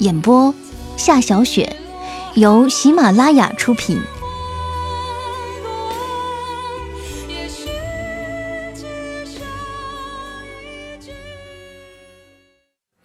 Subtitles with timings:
[0.00, 0.52] 演播：
[0.96, 1.76] 夏小雪，
[2.34, 4.00] 由喜马拉雅出品。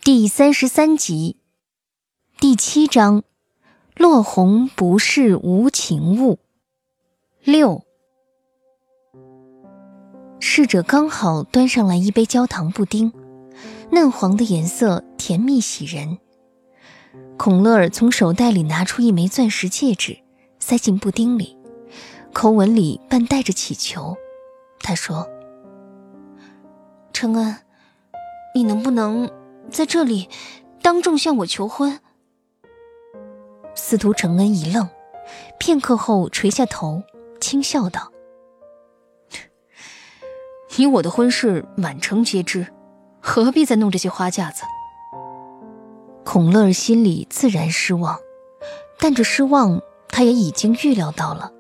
[0.04, 1.38] 第三十三集，
[2.40, 3.22] 第七章：
[3.96, 6.40] 落红不是无情物。
[7.44, 7.84] 六，
[10.40, 13.14] 侍者刚好端上来一杯焦糖布丁，
[13.92, 16.18] 嫩黄的颜色，甜蜜喜人。
[17.40, 20.20] 孔乐儿从手袋里拿出一枚钻石戒指，
[20.60, 21.58] 塞进布丁里，
[22.34, 24.18] 口吻里半带着乞求。
[24.82, 25.26] 他说
[27.14, 27.56] ：“承恩，
[28.54, 29.32] 你能不能
[29.72, 30.28] 在这里
[30.82, 32.02] 当众向我求婚？”
[33.74, 34.90] 司徒承恩一愣，
[35.58, 37.04] 片刻后垂下头，
[37.40, 38.12] 轻笑道
[40.76, 42.68] ：“你我的婚事满城皆知，
[43.22, 44.64] 何必再弄这些花架子？”
[46.32, 48.20] 孔乐儿心里自然失望，
[49.00, 51.52] 但这失望他也已经预料到了。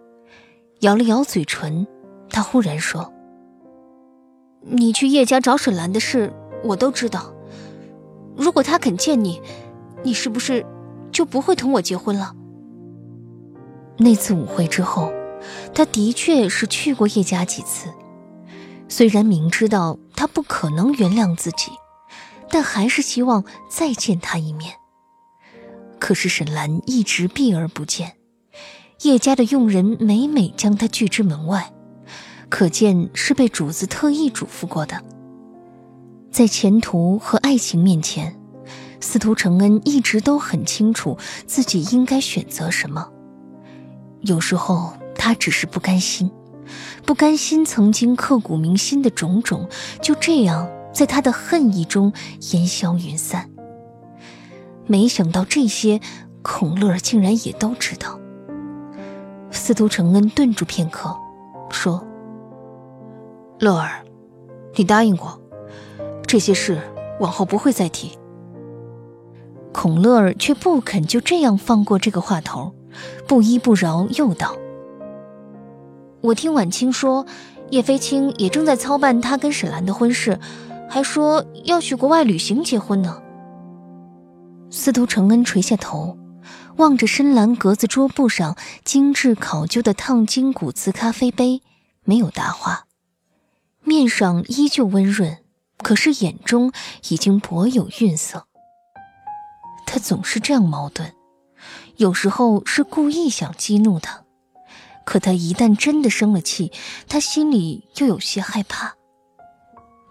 [0.82, 1.88] 咬了咬嘴唇，
[2.30, 3.12] 他忽然说
[4.62, 6.32] ：“你去叶家找沈兰的事，
[6.64, 7.34] 我都知道。
[8.38, 9.42] 如果他肯见你，
[10.04, 10.64] 你是不是
[11.12, 12.36] 就不会同我结婚了？”
[13.98, 15.12] 那次舞会之后，
[15.74, 17.90] 他的确是去过叶家几次，
[18.88, 21.72] 虽然明知道他不可能原谅自己。
[22.50, 24.74] 但还是希望再见他一面。
[26.00, 28.16] 可是沈兰一直避而不见，
[29.02, 31.74] 叶家的佣人每每将他拒之门外，
[32.48, 35.04] 可见是被主子特意嘱咐过的。
[36.32, 38.40] 在前途和爱情面前，
[39.02, 43.10] 司徒承恩一直都很清楚自己应该选择什么。
[44.22, 46.32] 有时候他只是不甘心，
[47.06, 49.68] 不甘心曾经刻骨铭心的种种
[50.02, 50.70] 就这样。
[50.94, 52.14] 在他的恨意中
[52.52, 53.50] 烟消云散。
[54.86, 56.00] 没想到这些，
[56.42, 58.20] 孔乐儿竟然也都知道。
[59.52, 61.16] 司徒承恩顿住片刻，
[61.70, 62.04] 说
[63.60, 64.04] ：“乐儿，
[64.76, 65.40] 你答应过，
[66.26, 66.82] 这些事
[67.20, 68.18] 往后不会再提。”
[69.72, 72.74] 孔乐儿却不肯就这样放过这个话头，
[73.28, 74.56] 不依不饶，又道
[76.22, 77.26] ：“我听婉清说，
[77.70, 80.40] 叶飞青也正在操办他跟沈兰的婚事。”
[80.90, 83.22] 还说要去国外旅行结婚呢。
[84.72, 86.18] 司徒承恩垂下头，
[86.78, 91.62] 望着深蓝格子桌布上精致考究的烫金古瓷咖啡杯，
[92.04, 92.86] 没有答话，
[93.84, 95.38] 面上依旧温润，
[95.78, 96.72] 可是眼中
[97.10, 98.48] 已经颇有愠色。
[99.86, 101.14] 他总是这样矛盾，
[101.98, 104.24] 有时候是故意想激怒他，
[105.04, 106.72] 可他一旦真的生了气，
[107.08, 108.99] 他心里又有些害怕。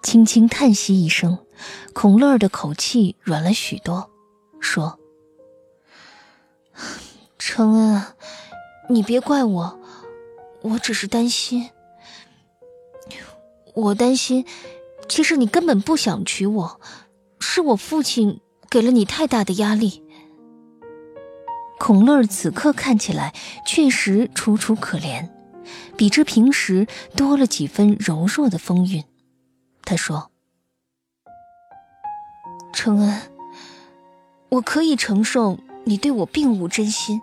[0.09, 1.37] 轻轻叹息一声，
[1.93, 4.09] 孔乐儿的口气软了许多，
[4.59, 4.99] 说
[7.39, 8.03] ：“承恩，
[8.89, 9.79] 你别怪我，
[10.63, 11.69] 我只是担心。
[13.75, 14.47] 我担心，
[15.11, 16.81] 其实你根本不想娶我，
[17.39, 18.41] 是我父亲
[18.71, 20.03] 给了你太大的压力。”
[21.79, 23.35] 孔乐儿此刻看起来
[23.67, 25.29] 确实楚楚可怜，
[25.99, 29.05] 比之平时多了几分柔弱的风韵。
[29.85, 30.31] 他说
[32.75, 33.23] ：“承恩，
[34.51, 37.23] 我可以承受你对我并无真心，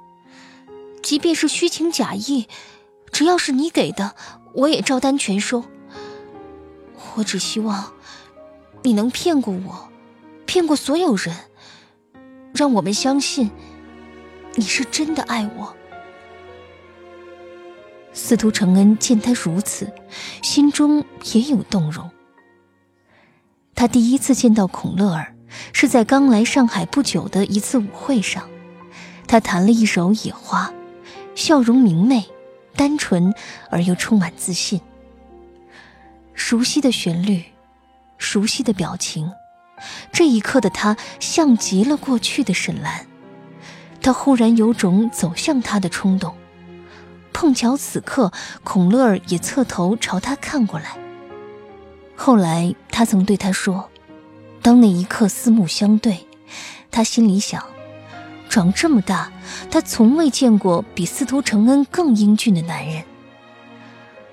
[1.04, 2.48] 即便是虚情假意，
[3.12, 4.16] 只要是你给的，
[4.54, 5.64] 我也照单全收。
[7.16, 7.94] 我只希望
[8.84, 9.90] 你能骗过我，
[10.46, 11.36] 骗过所有人，
[12.54, 13.52] 让我们相信
[14.56, 15.76] 你是真的爱我。”
[18.12, 19.94] 司徒承恩见他如此，
[20.42, 22.10] 心中也有动容。
[23.76, 25.36] 他第一次见到孔乐儿，
[25.74, 28.50] 是在刚来上海不久的一次舞会上。
[29.28, 30.70] 他弹了一首《野花》，
[31.36, 32.24] 笑容明媚、
[32.76, 33.34] 单纯
[33.70, 34.80] 而又充满自信。
[36.34, 37.44] 熟悉的旋律，
[38.18, 39.30] 熟悉的表情，
[40.12, 43.06] 这一刻的他像极了过去的沈兰。
[44.02, 46.34] 他忽然有种走向他的冲动。
[47.34, 48.32] 碰巧此刻，
[48.64, 50.96] 孔乐儿也侧头朝他看过来。
[52.16, 53.90] 后来，他曾对他说
[54.64, 56.26] ：“当那一刻四目相对，
[56.90, 57.64] 他心里想，
[58.50, 59.32] 长这么大，
[59.70, 63.04] 他从未见过比司徒承恩更英俊的男人。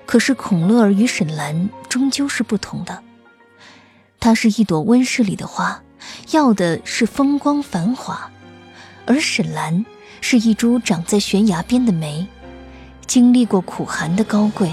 [0.05, 3.03] 可是，孔乐儿与沈兰终究是不同的。
[4.19, 5.83] 她是一朵温室里的花，
[6.31, 8.31] 要的是风光繁华；
[9.05, 9.85] 而沈兰
[10.21, 12.25] 是一株长在悬崖边的梅。”
[13.05, 14.71] 经历过苦寒的高贵，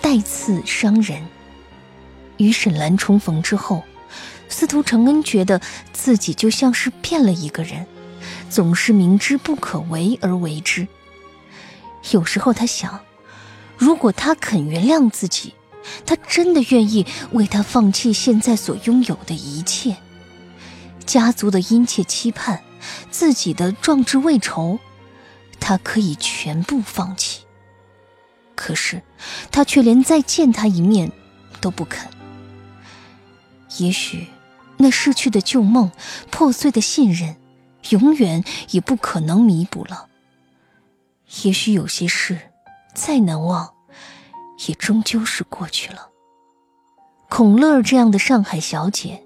[0.00, 1.20] 带刺伤人。
[2.42, 3.84] 与沈兰重逢之后，
[4.48, 5.60] 司徒承恩觉得
[5.92, 7.86] 自己就像是变了一个人，
[8.50, 10.88] 总是明知不可为而为之。
[12.10, 13.00] 有时候他想，
[13.76, 15.54] 如果他肯原谅自己，
[16.04, 19.96] 他真的愿意为他放弃现在所拥有的一切：
[21.06, 22.60] 家族的殷切期盼，
[23.10, 24.80] 自己的壮志未酬，
[25.60, 27.42] 他可以全部放弃。
[28.56, 29.00] 可是，
[29.50, 31.10] 他却连再见他一面
[31.60, 32.10] 都不肯。
[33.78, 34.28] 也许，
[34.78, 35.90] 那逝去的旧梦、
[36.30, 37.36] 破碎的信任，
[37.90, 40.08] 永远也不可能弥补了。
[41.44, 42.38] 也许有些事，
[42.94, 43.74] 再难忘，
[44.66, 46.10] 也终究是过去了。
[47.28, 49.22] 孔乐这样的上海小姐，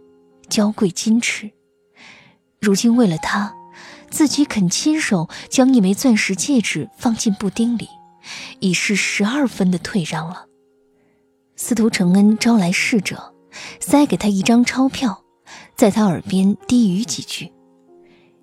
[0.49, 1.51] 娇贵矜持，
[2.61, 3.55] 如今为了她，
[4.11, 7.89] 自己肯亲手将一枚钻石戒指放进布丁里。
[8.59, 10.47] 已是十二分的退让了。
[11.55, 13.33] 司徒承恩招来侍者，
[13.81, 15.23] 塞给他一张钞票，
[15.76, 17.53] 在他耳边低语几句。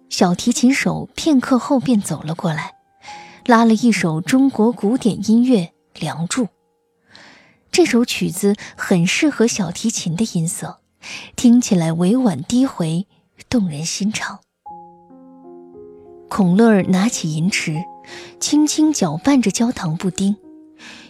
[0.10, 2.74] 小提琴手片刻后便走了过来，
[3.46, 6.46] 拉了一首中国古典音乐《梁祝》。
[7.72, 10.82] 这首曲子很适合小提琴的音色，
[11.36, 13.08] 听起来委婉低回，
[13.50, 14.40] 动人心肠。
[16.30, 17.84] 孔乐儿拿起银匙。
[18.38, 20.36] 轻轻搅拌着焦糖布丁，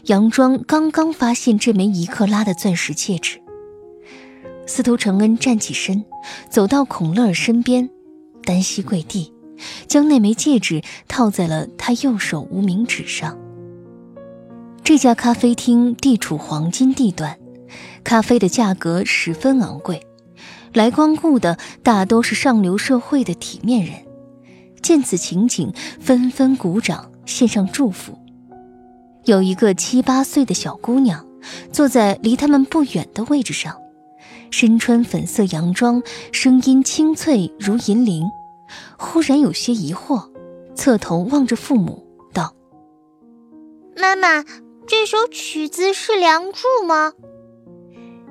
[0.03, 3.43] 杨庄刚刚发现这枚一克拉的钻石戒指。
[4.65, 6.04] 司徒承恩站起身，
[6.50, 7.89] 走到孔乐儿身边，
[8.44, 9.33] 单膝跪地，
[9.88, 13.38] 将那枚戒指套在了他右手无名指上。
[14.83, 17.38] 这家咖啡厅地处黄金地段，
[18.04, 20.06] 咖啡的价格十分昂贵，
[20.74, 23.95] 来光顾的大都是上流社会的体面人。
[24.81, 28.18] 见此情景，纷纷鼓掌，献上祝福。
[29.24, 31.25] 有一个七八岁的小姑娘，
[31.71, 33.77] 坐在离他们不远的位置上，
[34.53, 38.29] 身穿粉色洋装，声音清脆如银铃。
[39.00, 40.29] 忽然有些疑惑，
[40.75, 42.53] 侧头望着父母，道
[43.97, 44.44] ：“妈妈，
[44.85, 47.13] 这首曲子是《梁祝》吗？”“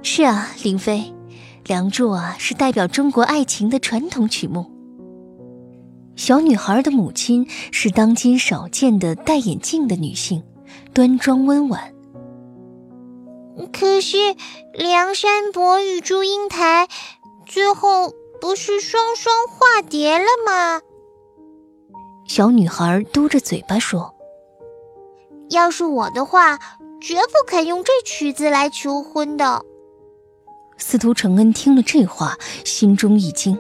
[0.03, 1.13] 是啊，林飞，
[1.67, 4.71] 《梁祝》啊，是代表中国爱情的传统曲目。”
[6.15, 10.41] 小女孩的母亲是当今少见的戴眼镜的女性，
[10.95, 11.92] 端庄温婉。
[13.71, 14.17] 可是
[14.73, 16.89] 梁山伯与祝英台
[17.47, 20.81] 最后不是双双化蝶了吗？
[22.27, 24.15] 小女孩嘟着嘴巴说
[25.51, 26.59] ：“要是我的话，
[27.01, 29.65] 绝不肯用这曲子来求婚的。”
[30.79, 33.59] 司徒承恩听了这话，心中一惊。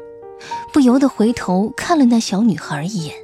[0.72, 3.14] 不由得回头看了那小女孩一眼，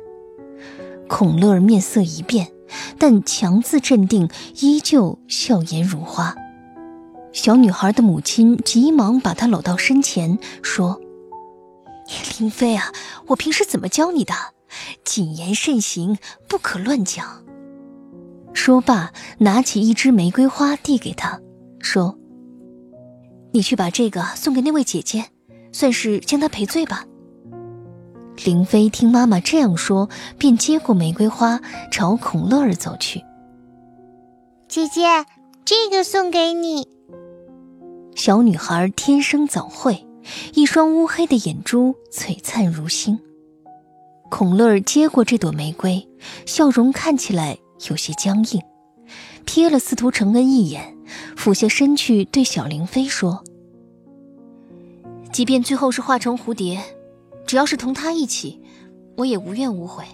[1.09, 2.53] 孔乐儿面色一变，
[2.97, 4.31] 但强自镇定，
[4.61, 6.37] 依旧笑颜如花。
[7.33, 11.01] 小女孩的母亲急忙把她搂到身前，说
[12.39, 12.93] ：“林飞啊，
[13.29, 14.35] 我平时怎么教你的？
[15.05, 16.19] 谨言慎行，
[16.49, 17.45] 不可乱讲。”
[18.53, 21.41] 说罢，拿起一支玫瑰花递给她，
[21.81, 22.19] 说
[23.53, 25.27] ：“你去把这个送给那位姐姐。”
[25.71, 27.05] 算是将她赔罪吧。
[28.45, 30.09] 林飞听妈妈这样说，
[30.39, 31.61] 便接过玫瑰花，
[31.93, 33.23] 朝孔乐儿走去。
[34.67, 35.27] 姐姐，
[35.67, 36.98] 这个送给你。
[38.19, 40.05] 小女孩天生早慧，
[40.53, 43.17] 一双乌黑的眼珠璀璨如星。
[44.29, 46.05] 孔乐接过这朵玫瑰，
[46.45, 47.57] 笑容看起来
[47.89, 48.61] 有些僵硬，
[49.47, 50.97] 瞥了司徒承恩一眼，
[51.37, 53.45] 俯下身去对小林飞说。
[55.33, 56.83] 即便最后是化成蝴蝶，
[57.47, 58.61] 只要是同他一起，
[59.17, 60.05] 我也无怨无悔。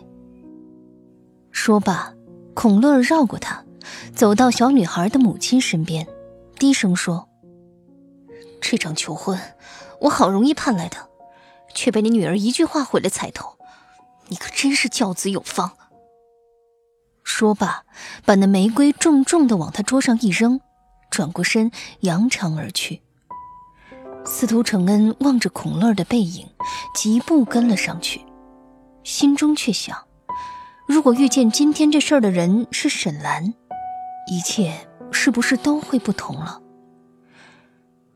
[1.50, 2.12] 说罢，
[2.52, 3.64] 孔乐绕过他，
[4.14, 6.06] 走到小女孩的母亲身边，
[6.58, 7.26] 低声说
[8.66, 9.38] ：“这场求婚，
[10.00, 10.96] 我好容易盼来的，
[11.74, 13.58] 却被你女儿一句话毁了彩头，
[14.28, 15.72] 你可真是教子有方。
[17.22, 17.84] 说罢，
[18.24, 20.60] 把那玫瑰重重的往他桌上一扔，
[21.10, 23.02] 转过身扬长而去。
[24.24, 26.48] 司徒承恩望着孔乐的背影，
[26.94, 28.24] 疾步跟了上去，
[29.02, 30.06] 心中却想：
[30.88, 33.52] 如果遇见今天这事儿的人是沈兰，
[34.30, 36.62] 一切是不是都会不同了？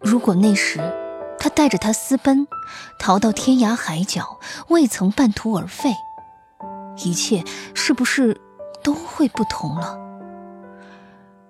[0.00, 0.80] 如果那时
[1.38, 2.46] 他带着她私奔，
[2.98, 4.38] 逃到天涯海角，
[4.68, 5.94] 未曾半途而废，
[7.04, 8.40] 一切是不是？
[8.82, 9.98] 都会不同了。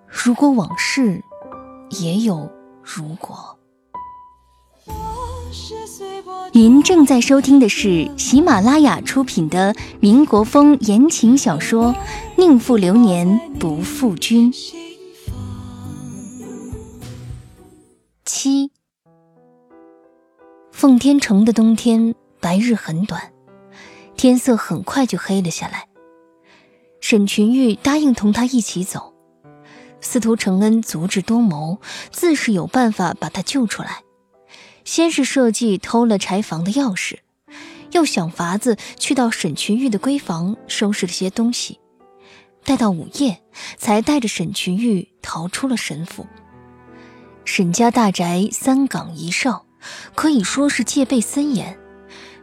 [0.06, 1.22] 如果往事
[1.90, 2.50] 也有
[2.82, 3.58] 如果。
[6.52, 11.92] 您正在收听的是喜马拉雅出品的民国风言情小说
[12.36, 14.50] 《宁负流年不负君》
[18.40, 18.70] 七。
[20.70, 23.32] 奉天城的冬天白日很短，
[24.16, 25.88] 天色很快就黑了下来。
[27.00, 29.12] 沈群玉答应同他一起走，
[30.00, 31.80] 司徒承恩足智多谋，
[32.12, 34.04] 自是有办法把他救出来。
[34.84, 37.16] 先是设计偷了柴房的钥匙，
[37.90, 41.80] 又想法子去到沈群玉的闺房收拾了些东西，
[42.64, 43.42] 待到午夜，
[43.76, 46.24] 才带着沈群玉逃出了沈府。
[47.50, 49.64] 沈家大宅三岗一哨，
[50.14, 51.78] 可以说是戒备森严。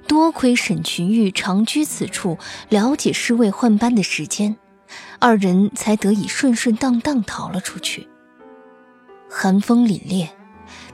[0.07, 4.57] 多亏沈群玉常居此处，了解侍卫换班的时间，
[5.19, 8.07] 二人才得以顺顺当当逃了出去。
[9.29, 10.27] 寒风凛冽，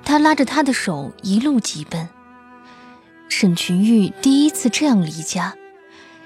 [0.03, 2.09] 他拉着她的手一路疾奔。
[3.29, 5.55] 沈群玉第一次这样离家，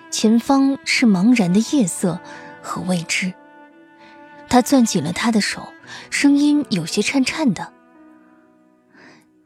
[0.10, 2.20] 前方是茫然的夜色
[2.64, 3.32] 和未知。
[4.50, 5.68] 他攥紧了她的手，
[6.10, 7.74] 声音有些颤颤的：“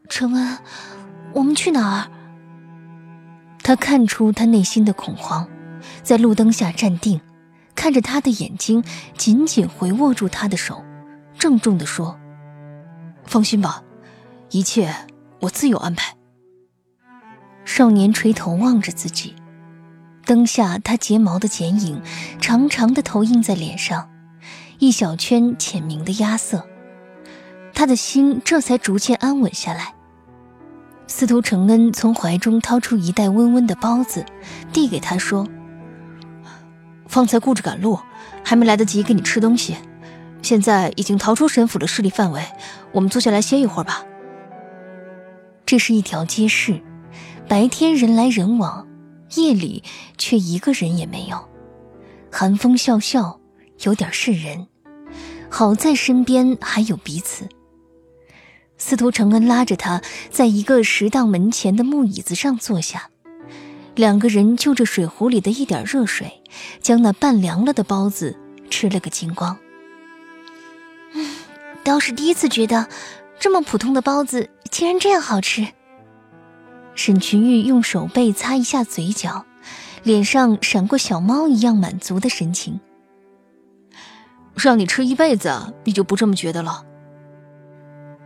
[0.10, 0.58] 陈恩，
[1.34, 2.12] 我们去哪儿？”
[3.64, 5.48] 他看出他内心的恐慌，
[6.02, 7.22] 在路灯下站定，
[7.76, 8.84] 看着他的眼睛，
[9.16, 10.84] 紧紧回握住他的手，
[11.38, 12.20] 郑重地说
[13.26, 13.84] ：“放心吧，
[14.50, 14.94] 一切
[15.42, 16.16] 我自有安排。”
[17.64, 19.36] 少年垂头望着自己，
[20.26, 22.02] 灯下他睫毛的剪影，
[22.42, 24.10] 长长的投映在脸上，
[24.80, 26.68] 一小圈浅明的压色，
[27.76, 29.94] 他的心这才逐渐安稳下来。
[31.10, 34.24] 司徒承恩从怀中掏出一袋温温的包子，
[34.72, 35.46] 递给他说
[37.10, 38.00] ：“方才顾着赶路，
[38.44, 39.76] 还没来得及给你吃东西。
[40.44, 42.46] 现在已经逃出沈府的势力范围，
[42.92, 44.06] 我们坐下来歇一会儿吧。”
[45.66, 46.80] 这是一条街市，
[47.48, 48.88] 白天人来人往，
[49.36, 49.84] 夜里
[50.16, 51.50] 却一个人也没有。
[52.32, 53.40] 寒风笑笑，
[53.82, 54.68] 有点渗人。
[55.50, 57.50] 好在身边还有彼此。
[58.80, 63.10] 司徒承恩拉着他，在一个石档门前的木椅子上坐下，
[63.94, 66.42] 两个人就着水壶里的一点热水，
[66.82, 69.58] 将那半凉了的包子吃了个精光。
[71.84, 72.88] 倒是第一次觉得，
[73.40, 75.68] 这么普通的包子竟然这样好吃。
[76.96, 79.46] 沈群玉用手背擦一下嘴角，
[80.04, 82.80] 脸上闪过小猫一样满足的神情。
[84.56, 86.86] 让你吃一辈子，你就不这么觉得了？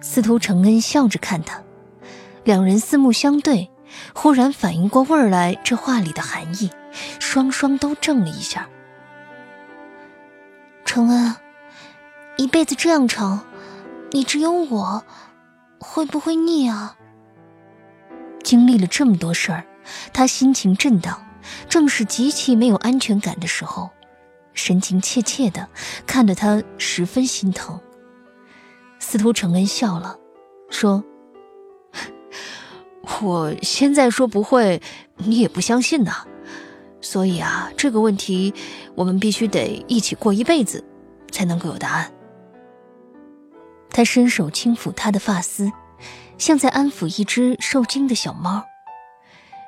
[0.03, 1.63] 司徒承恩笑着看他，
[2.43, 3.71] 两人四目相对，
[4.13, 6.69] 忽然反应过味儿来，这话里的含义，
[7.21, 8.67] 双双都怔了一下。
[10.83, 11.33] 承恩，
[12.35, 13.45] 一辈子这样长，
[14.11, 15.05] 你只有我，
[15.79, 16.97] 会不会腻啊？
[18.43, 19.65] 经历了这么多事儿，
[20.11, 21.25] 他心情震荡，
[21.69, 23.89] 正是极其没有安全感的时候，
[24.53, 25.69] 神情怯怯的
[26.05, 27.79] 看着他，十分心疼。
[29.03, 30.17] 司徒承恩笑了，
[30.69, 31.03] 说
[33.21, 34.81] ：“我现在说不会，
[35.17, 36.25] 你也不相信呐。
[37.01, 38.53] 所以啊，这个问题
[38.95, 40.83] 我们必须得一起过一辈子，
[41.31, 42.11] 才能够有答案。”
[43.91, 45.71] 他伸手轻抚她的发丝，
[46.37, 48.63] 像在安抚一只受惊的小猫。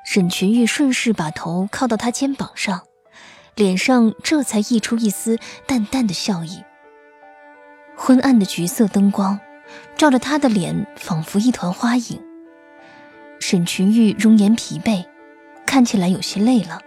[0.04, 2.82] 沈群玉顺势把头靠到他肩膀上，
[3.54, 6.64] 脸上这才溢出一丝淡淡的笑意。
[7.96, 9.40] 昏暗的橘色灯光，
[9.96, 12.20] 照着他的脸，仿佛一团花影。
[13.40, 15.04] 沈群玉容颜疲惫，
[15.66, 16.80] 看起来有些累了。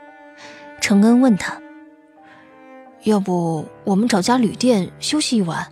[0.80, 1.60] 程恩问他
[3.04, 5.68] ：“要不我们找家旅店休息一晚？”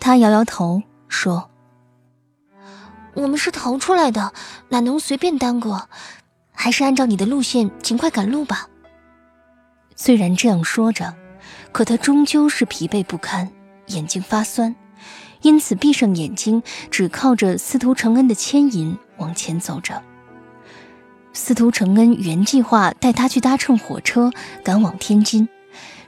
[0.00, 1.50] 他摇摇头说
[3.14, 4.32] ：“我们是逃出来的，
[4.70, 5.88] 哪能随便耽搁？
[6.52, 8.68] 还是按照你的路线尽快赶路吧。”
[9.94, 11.14] 虽然这样说着，
[11.72, 13.50] 可他终究是疲惫不堪。
[13.88, 14.74] 眼睛发酸，
[15.42, 20.02] 因此闭上眼睛，只靠着司徒承恩的牵引往前走着。
[21.32, 24.32] 司徒承恩原计划带他去搭乘火车
[24.64, 25.48] 赶往天津，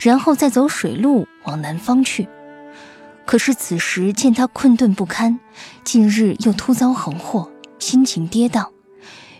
[0.00, 2.28] 然后再走水路往南方去。
[3.26, 5.38] 可是此时见他困顿不堪，
[5.84, 8.66] 近日又突遭横祸，心情跌宕，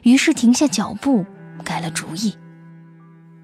[0.03, 1.27] 于是停下脚步，
[1.65, 2.37] 改了主意。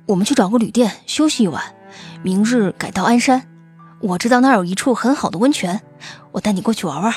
[0.06, 1.74] 我们去找个旅店休息一晚，
[2.22, 3.55] 明日改到鞍山。
[4.00, 5.80] 我知道那儿有一处很好的温泉，
[6.32, 7.14] 我带你过去玩玩。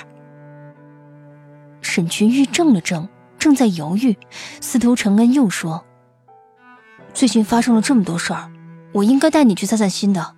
[1.82, 3.08] 沈群玉怔了怔，
[3.38, 4.18] 正在犹豫，
[4.62, 5.86] 司徒承恩又说
[7.14, 8.52] ：“最近发生了这么多事儿，
[8.94, 10.36] 我应该带你去散散心的。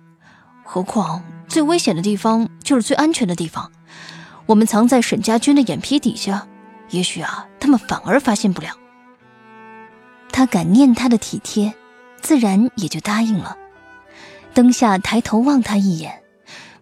[0.64, 3.70] 何况最危险的地方就是最安全的地方，
[4.46, 6.46] 我们藏在沈家军的眼皮底下，
[6.90, 8.70] 也许啊，他们反而发现不了。”
[10.32, 11.74] 他感念他的体贴，
[12.20, 13.56] 自然也就答应了。
[14.54, 16.21] 灯下抬头望他一眼。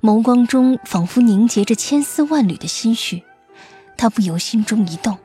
[0.03, 3.23] 眸光中仿佛凝结着千丝万缕的心绪，
[3.99, 5.19] 他不由心中一动。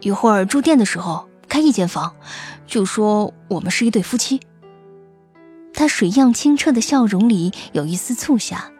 [0.00, 2.16] 一会儿住店的时候开一间房，
[2.66, 4.40] 就说我们是一对夫妻。
[5.72, 8.72] 他水样清澈的笑容里有一丝促狭。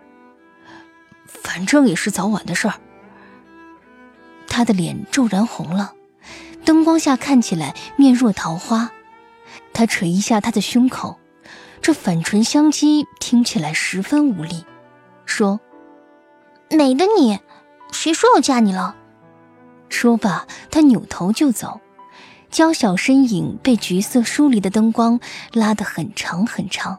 [1.27, 2.75] 反正也是早晚的事儿。
[4.49, 5.93] 他的脸骤然红了，
[6.65, 8.91] 灯光下看起来面若桃花。
[9.73, 11.21] 他捶一下他的胸口。
[11.81, 14.65] 这反唇相讥听起来十分无力，
[15.25, 15.61] 说
[16.71, 17.39] ：“美的你，
[17.93, 18.97] 谁说我嫁你了？”
[19.89, 21.81] 说罢，他扭头就走，
[22.51, 25.19] 娇小身影被橘色疏离的灯光
[25.53, 26.99] 拉得很长很长。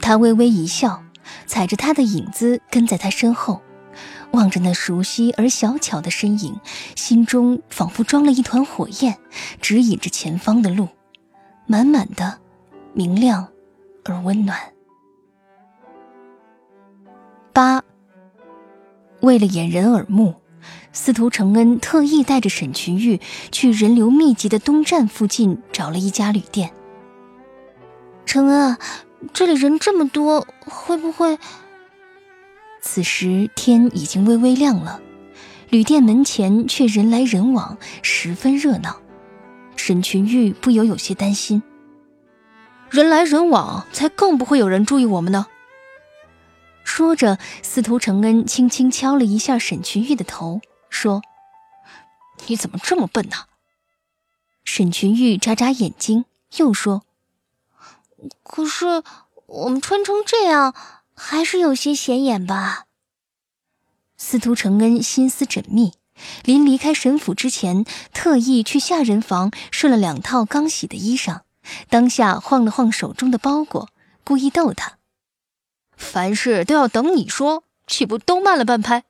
[0.00, 1.02] 他微微一笑，
[1.46, 3.62] 踩着他的影子跟在他身后，
[4.32, 6.60] 望着那熟悉而小巧的身影，
[6.96, 9.16] 心中仿佛装了一团火焰，
[9.62, 10.88] 指引着前方的路，
[11.66, 12.40] 满满的，
[12.92, 13.48] 明亮。
[14.10, 14.58] 而温暖。
[17.52, 17.82] 八，
[19.20, 20.34] 为了掩人耳目，
[20.92, 26.72] 司徒承恩特意带着沈群玉去人流密集的东站附近找了一家旅店。
[28.24, 28.78] 承恩啊，
[29.32, 31.38] 这里人这么多，会不会？
[32.80, 35.00] 此时天已经微微亮了，
[35.68, 39.00] 旅店门前却人来人往，十分热闹。
[39.76, 41.62] 沈群玉不由有些担心。
[42.90, 45.46] 人来人往，才更不会有人注意我们呢。
[46.82, 51.22] 说着，司徒承恩轻轻敲了一下沈群玉的头，说
[52.48, 53.44] ：“你怎么这么笨呢？”
[54.64, 56.24] 沈群玉眨眨眼睛，
[56.56, 57.04] 又说
[58.42, 59.04] ：“可是
[59.46, 60.74] 我们穿成这样，
[61.14, 62.86] 还是有些显眼吧？”
[64.18, 65.92] 司徒承恩心思缜密，
[66.44, 71.42] 临离开沈府之前，特意去下人房试了两套刚洗的衣裳。
[71.88, 73.88] 当下晃了晃手中的包裹，
[74.24, 74.98] 故意逗他
[75.96, 79.04] ：“凡事都要等你说，岂不都慢了半拍？”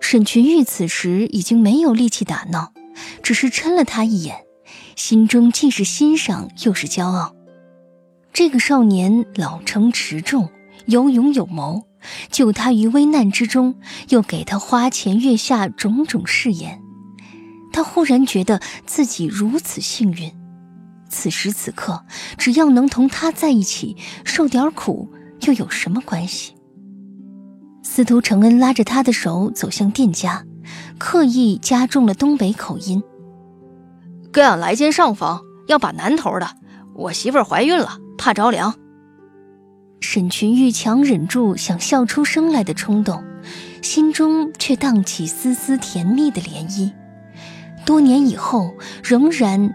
[0.00, 2.72] 沈群玉此时已经没有力气打闹，
[3.22, 4.44] 只是嗔了他一眼，
[4.96, 7.34] 心中既是欣赏又是骄傲。
[8.32, 10.50] 这个少年老成持重，
[10.86, 11.84] 有勇有谋，
[12.30, 16.80] 救他于危难之中，又给他花前月下种种誓言，
[17.72, 20.32] 他忽然觉得自己如此幸运。
[21.10, 22.04] 此时此刻，
[22.38, 25.10] 只要能同他在一起，受点苦
[25.42, 26.54] 又有什么关系？
[27.82, 30.44] 司徒承恩拉着他的手走向店家，
[30.98, 33.02] 刻意加重了东北口音
[34.32, 36.48] ：“给俺来间上房，要把南头的。
[36.94, 38.74] 我媳妇儿怀孕了，怕着凉。”
[40.00, 43.24] 沈群玉强忍住想笑出声来的冲动，
[43.82, 46.92] 心中却荡起丝丝甜蜜的涟漪。
[47.84, 49.74] 多年以后，仍然。